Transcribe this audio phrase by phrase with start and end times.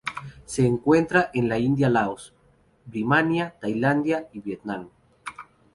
[0.45, 2.33] Se encuentra en la India Laos,
[2.85, 4.89] Birmania, Tailandia y Vietnam.